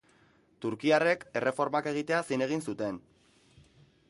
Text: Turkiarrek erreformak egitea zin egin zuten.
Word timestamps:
Turkiarrek 0.65 1.27
erreformak 1.41 1.91
egitea 1.93 2.23
zin 2.33 2.45
egin 2.47 2.69
zuten. 2.71 2.99